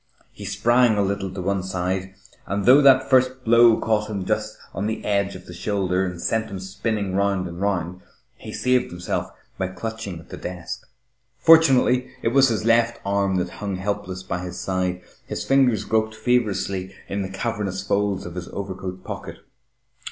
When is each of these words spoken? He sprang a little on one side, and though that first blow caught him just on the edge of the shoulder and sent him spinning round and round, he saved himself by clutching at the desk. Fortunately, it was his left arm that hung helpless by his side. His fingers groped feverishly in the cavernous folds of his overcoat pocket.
He 0.31 0.45
sprang 0.45 0.97
a 0.97 1.03
little 1.03 1.27
on 1.37 1.43
one 1.43 1.61
side, 1.61 2.15
and 2.47 2.65
though 2.65 2.81
that 2.81 3.07
first 3.07 3.43
blow 3.43 3.79
caught 3.79 4.09
him 4.09 4.25
just 4.25 4.57
on 4.73 4.87
the 4.87 5.05
edge 5.05 5.35
of 5.35 5.45
the 5.45 5.53
shoulder 5.53 6.07
and 6.07 6.19
sent 6.19 6.47
him 6.49 6.59
spinning 6.59 7.13
round 7.13 7.47
and 7.47 7.61
round, 7.61 8.01
he 8.33 8.51
saved 8.51 8.89
himself 8.89 9.29
by 9.59 9.67
clutching 9.67 10.19
at 10.19 10.29
the 10.29 10.37
desk. 10.37 10.87
Fortunately, 11.37 12.09
it 12.23 12.29
was 12.29 12.47
his 12.49 12.65
left 12.65 12.99
arm 13.05 13.35
that 13.35 13.51
hung 13.61 13.75
helpless 13.75 14.23
by 14.23 14.39
his 14.43 14.59
side. 14.59 15.03
His 15.27 15.45
fingers 15.45 15.83
groped 15.83 16.15
feverishly 16.15 16.95
in 17.07 17.21
the 17.21 17.29
cavernous 17.29 17.83
folds 17.87 18.25
of 18.25 18.33
his 18.33 18.47
overcoat 18.47 19.03
pocket. 19.03 19.37